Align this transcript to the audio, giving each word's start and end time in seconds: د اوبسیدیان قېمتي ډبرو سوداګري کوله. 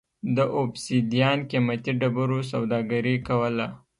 د 0.35 0.37
اوبسیدیان 0.59 1.39
قېمتي 1.49 1.91
ډبرو 2.01 2.39
سوداګري 2.51 3.15
کوله. 3.27 3.67